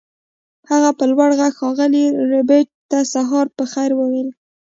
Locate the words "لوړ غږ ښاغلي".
1.11-2.05